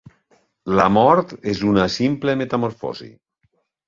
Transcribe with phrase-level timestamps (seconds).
[0.77, 3.11] La mort és una simple metamorfosi.